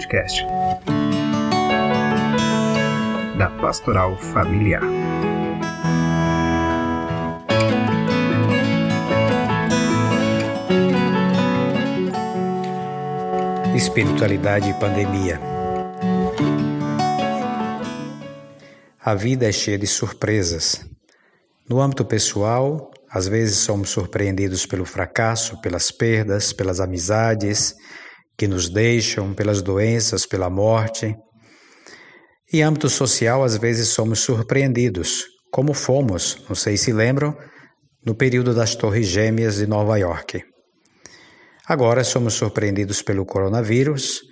podcast 0.00 0.46
da 3.36 3.50
Pastoral 3.60 4.16
Familiar. 4.16 4.82
Espiritualidade 13.76 14.70
e 14.70 14.74
pandemia. 14.74 15.38
A 19.04 19.14
vida 19.14 19.46
é 19.46 19.52
cheia 19.52 19.76
de 19.76 19.86
surpresas. 19.86 20.80
No 21.68 21.78
âmbito 21.78 22.06
pessoal, 22.06 22.90
às 23.10 23.28
vezes 23.28 23.58
somos 23.58 23.90
surpreendidos 23.90 24.64
pelo 24.64 24.86
fracasso, 24.86 25.60
pelas 25.60 25.90
perdas, 25.90 26.54
pelas 26.54 26.80
amizades 26.80 27.76
que 28.40 28.48
nos 28.48 28.70
deixam, 28.70 29.34
pelas 29.34 29.60
doenças, 29.60 30.24
pela 30.24 30.48
morte. 30.48 31.14
Em 32.50 32.62
âmbito 32.62 32.88
social, 32.88 33.44
às 33.44 33.58
vezes 33.58 33.88
somos 33.88 34.20
surpreendidos, 34.20 35.24
como 35.52 35.74
fomos, 35.74 36.42
não 36.48 36.56
sei 36.56 36.78
se 36.78 36.90
lembram, 36.90 37.36
no 38.02 38.14
período 38.14 38.54
das 38.54 38.74
Torres 38.74 39.08
Gêmeas 39.08 39.56
de 39.56 39.66
Nova 39.66 39.98
York. 39.98 40.42
Agora 41.66 42.02
somos 42.02 42.32
surpreendidos 42.32 43.02
pelo 43.02 43.26
coronavírus, 43.26 44.22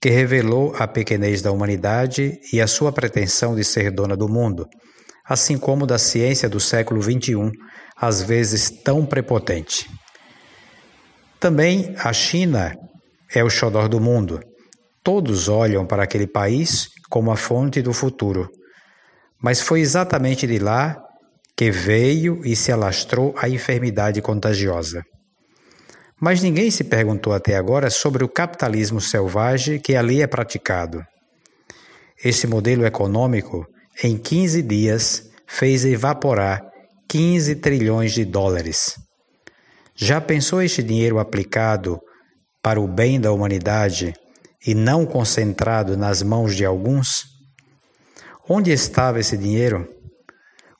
que 0.00 0.08
revelou 0.08 0.74
a 0.74 0.88
pequenez 0.88 1.42
da 1.42 1.52
humanidade 1.52 2.40
e 2.50 2.62
a 2.62 2.66
sua 2.66 2.90
pretensão 2.90 3.54
de 3.54 3.64
ser 3.64 3.90
dona 3.90 4.16
do 4.16 4.30
mundo, 4.30 4.66
assim 5.26 5.58
como 5.58 5.86
da 5.86 5.98
ciência 5.98 6.48
do 6.48 6.58
século 6.58 7.02
XXI, 7.02 7.52
às 7.94 8.22
vezes 8.22 8.70
tão 8.82 9.04
prepotente. 9.04 9.86
Também 11.38 11.94
a 11.98 12.14
China 12.14 12.74
é 13.34 13.44
o 13.44 13.50
xodó 13.50 13.86
do 13.88 14.00
mundo. 14.00 14.40
Todos 15.02 15.48
olham 15.48 15.86
para 15.86 16.02
aquele 16.02 16.26
país 16.26 16.88
como 17.08 17.30
a 17.30 17.36
fonte 17.36 17.82
do 17.82 17.92
futuro. 17.92 18.48
Mas 19.40 19.60
foi 19.60 19.80
exatamente 19.80 20.46
de 20.46 20.58
lá 20.58 20.96
que 21.56 21.70
veio 21.70 22.40
e 22.44 22.54
se 22.54 22.70
alastrou 22.70 23.34
a 23.36 23.48
enfermidade 23.48 24.20
contagiosa. 24.22 25.02
Mas 26.20 26.42
ninguém 26.42 26.70
se 26.70 26.84
perguntou 26.84 27.32
até 27.32 27.56
agora 27.56 27.90
sobre 27.90 28.24
o 28.24 28.28
capitalismo 28.28 29.00
selvagem 29.00 29.80
que 29.80 29.94
ali 29.94 30.20
é 30.20 30.26
praticado. 30.26 31.04
Esse 32.22 32.46
modelo 32.46 32.84
econômico, 32.84 33.64
em 34.02 34.16
15 34.16 34.62
dias, 34.62 35.30
fez 35.46 35.84
evaporar 35.84 36.60
15 37.08 37.56
trilhões 37.56 38.12
de 38.12 38.24
dólares. 38.24 38.94
Já 39.94 40.20
pensou 40.20 40.60
este 40.60 40.82
dinheiro 40.82 41.18
aplicado 41.18 42.00
para 42.68 42.82
o 42.82 42.86
bem 42.86 43.18
da 43.18 43.32
humanidade 43.32 44.12
e 44.66 44.74
não 44.74 45.06
concentrado 45.06 45.96
nas 45.96 46.22
mãos 46.22 46.54
de 46.54 46.66
alguns? 46.66 47.24
Onde 48.46 48.70
estava 48.70 49.18
esse 49.18 49.38
dinheiro? 49.38 49.88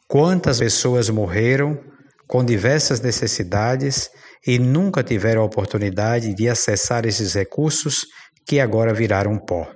Quantas 0.06 0.58
pessoas 0.58 1.08
morreram 1.08 1.82
com 2.26 2.44
diversas 2.44 3.00
necessidades 3.00 4.10
e 4.46 4.58
nunca 4.58 5.02
tiveram 5.02 5.40
a 5.40 5.46
oportunidade 5.46 6.34
de 6.34 6.46
acessar 6.46 7.06
esses 7.06 7.32
recursos 7.32 8.04
que 8.46 8.60
agora 8.60 8.92
viraram 8.92 9.38
pó? 9.38 9.66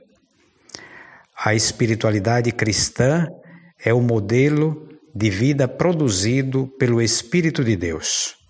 A 1.43 1.55
espiritualidade 1.55 2.53
cristã 2.53 3.27
é 3.83 3.95
o 3.95 4.03
modelo 4.03 4.87
de 5.15 5.31
vida 5.31 5.67
produzido 5.67 6.69
pelo 6.79 7.01
Espírito 7.01 7.65
de 7.65 7.75
Deus. 7.75 8.42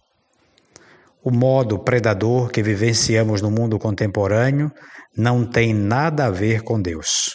O 1.24 1.30
modo 1.30 1.78
predador 1.78 2.50
que 2.50 2.62
vivenciamos 2.62 3.40
no 3.40 3.50
mundo 3.50 3.78
contemporâneo 3.78 4.70
não 5.16 5.44
tem 5.44 5.72
nada 5.72 6.26
a 6.26 6.30
ver 6.30 6.62
com 6.62 6.80
Deus. 6.80 7.30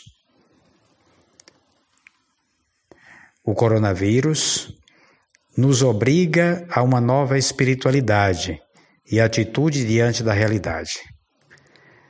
O 3.45 3.53
coronavírus 3.53 4.73
nos 5.55 5.81
obriga 5.81 6.67
a 6.69 6.83
uma 6.83 6.99
nova 6.99 7.37
espiritualidade 7.37 8.59
e 9.09 9.21
atitude 9.21 9.85
diante 9.85 10.21
da 10.21 10.33
realidade. 10.33 10.99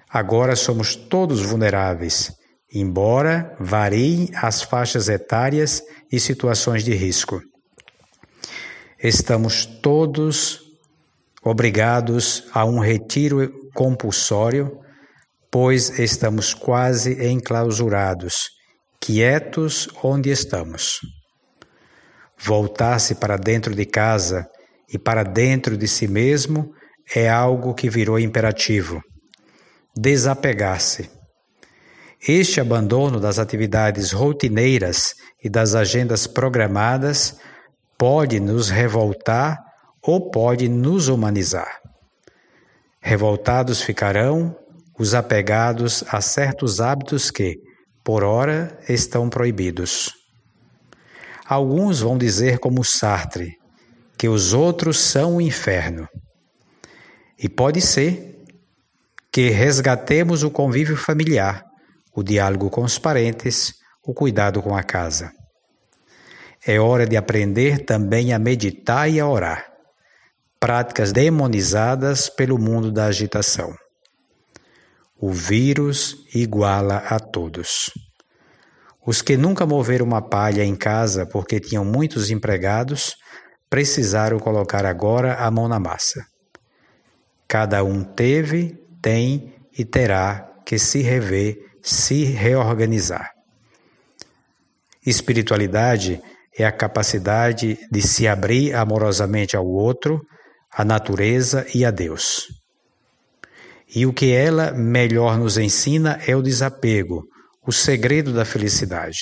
Agora 0.10 0.56
somos 0.56 0.96
todos 0.96 1.42
vulneráveis 1.42 2.32
embora 2.74 3.56
variem 3.60 4.30
as 4.36 4.62
faixas 4.62 5.08
etárias 5.08 5.82
e 6.12 6.20
situações 6.20 6.84
de 6.84 6.94
risco. 6.94 7.42
Estamos 9.02 9.66
todos 9.66 10.62
obrigados 11.48 12.44
a 12.54 12.66
um 12.66 12.80
retiro 12.80 13.50
compulsório, 13.74 14.80
pois 15.50 15.98
estamos 15.98 16.54
quase 16.54 17.26
enclausurados, 17.28 18.50
quietos 19.00 19.88
onde 20.04 20.30
estamos. 20.30 21.00
Voltar-se 22.38 23.16
para 23.16 23.38
dentro 23.38 23.74
de 23.74 23.86
casa 23.86 24.48
e 24.92 25.00
para 25.00 25.24
dentro 25.24 25.78
de 25.78 25.88
si 25.88 26.08
mesmo 26.08 26.74
é 27.16 27.30
algo 27.30 27.74
que 27.74 27.90
virou 27.90 28.20
imperativo. 28.20 29.02
Desapegar-se 29.96 31.10
este 32.28 32.60
abandono 32.60 33.20
das 33.20 33.40
atividades 33.40 34.12
rotineiras 34.12 35.14
e 35.42 35.50
das 35.50 35.76
agendas 35.76 36.28
programadas 36.28 37.38
pode 37.98 38.40
nos 38.40 38.70
revoltar 38.70 39.67
ou 40.08 40.32
pode 40.32 40.68
nos 40.68 41.08
humanizar. 41.10 41.80
Revoltados 43.00 43.82
ficarão 43.82 44.56
os 44.98 45.14
apegados 45.14 46.04
a 46.08 46.22
certos 46.22 46.80
hábitos 46.80 47.30
que, 47.30 47.58
por 48.04 48.24
ora, 48.24 48.80
estão 48.90 49.30
proibidos. 49.30 50.12
Alguns 51.46 52.00
vão 52.00 52.18
dizer, 52.18 52.58
como 52.58 52.84
Sartre, 52.84 53.58
que 54.18 54.28
os 54.28 54.54
outros 54.54 55.00
são 55.00 55.36
o 55.36 55.42
inferno. 55.42 56.08
E 57.38 57.48
pode 57.48 57.82
ser 57.82 58.44
que 59.32 59.50
resgatemos 59.50 60.42
o 60.42 60.50
convívio 60.50 60.98
familiar 60.98 61.68
o 62.18 62.24
diálogo 62.24 62.72
com 62.72 62.82
os 62.82 62.98
parentes, 62.98 63.76
o 64.04 64.12
cuidado 64.12 64.60
com 64.60 64.76
a 64.76 64.82
casa. 64.82 65.32
É 66.66 66.80
hora 66.80 67.06
de 67.06 67.16
aprender 67.16 67.86
também 67.86 68.34
a 68.34 68.40
meditar 68.40 69.08
e 69.08 69.20
a 69.20 69.28
orar, 69.28 69.68
práticas 70.60 71.12
demonizadas 71.12 72.30
pelo 72.30 72.58
mundo 72.58 72.92
da 72.92 73.06
agitação. 73.06 73.76
O 75.20 75.32
vírus 75.32 76.26
iguala 76.34 76.98
a 76.98 77.20
todos. 77.20 77.92
Os 79.06 79.22
que 79.22 79.38
nunca 79.38 79.66
moveram 79.66 80.06
uma 80.06 80.22
palha 80.22 80.64
em 80.64 80.76
casa 80.76 81.26
porque 81.26 81.60
tinham 81.60 81.86
muitos 81.86 82.30
empregados, 82.30 83.16
precisaram 83.70 84.40
colocar 84.40 84.86
agora 84.86 85.36
a 85.36 85.50
mão 85.50 85.68
na 85.68 85.80
massa. 85.80 86.26
Cada 87.48 87.84
um 87.84 88.04
teve, 88.04 88.78
tem 89.02 89.56
e 89.78 89.86
terá 89.86 90.52
que 90.66 90.78
se 90.78 91.02
rever 91.02 91.68
se 91.88 92.26
reorganizar. 92.26 93.32
Espiritualidade 95.06 96.22
é 96.58 96.66
a 96.66 96.72
capacidade 96.72 97.78
de 97.90 98.02
se 98.02 98.28
abrir 98.28 98.74
amorosamente 98.76 99.56
ao 99.56 99.66
outro, 99.66 100.20
à 100.78 100.86
natureza 100.86 101.66
e 101.74 101.84
a 101.84 101.90
Deus. 101.90 102.50
E 103.96 104.06
o 104.06 104.14
que 104.14 104.32
ela 104.32 104.72
melhor 104.72 105.36
nos 105.36 105.58
ensina 105.58 106.20
é 106.28 106.36
o 106.36 106.42
desapego, 106.42 107.24
o 107.66 107.72
segredo 107.72 108.32
da 108.32 108.46
felicidade. 108.46 109.22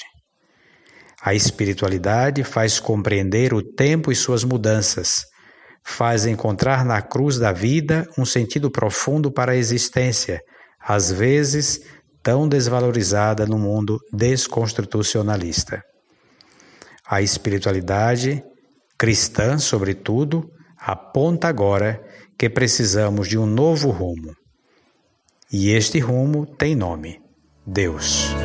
A 1.21 1.33
espiritualidade 1.33 2.43
faz 2.43 2.77
compreender 2.77 3.53
o 3.53 3.61
tempo 3.61 4.11
e 4.11 4.15
suas 4.15 4.43
mudanças, 4.43 5.21
faz 5.81 6.25
encontrar 6.25 6.83
na 6.83 7.01
cruz 7.01 7.39
da 7.39 7.53
vida 7.53 8.05
um 8.17 8.25
sentido 8.25 8.69
profundo 8.69 9.31
para 9.31 9.53
a 9.53 9.55
existência, 9.55 10.41
às 10.77 11.09
vezes 11.09 11.79
tão 12.21 12.49
desvalorizada 12.49 13.45
no 13.45 13.57
mundo 13.57 13.97
desconstitucionalista. 14.11 15.81
A 17.07 17.21
espiritualidade 17.21 18.43
cristã, 18.97 19.57
sobretudo, 19.57 20.51
aponta 20.85 21.47
agora 21.47 21.99
que 22.37 22.47
precisamos 22.47 23.27
de 23.27 23.39
um 23.39 23.47
novo 23.47 23.89
rumo. 23.89 24.35
E 25.51 25.71
este 25.71 25.99
rumo 25.99 26.45
tem 26.45 26.75
nome: 26.75 27.19
Deus. 27.65 28.44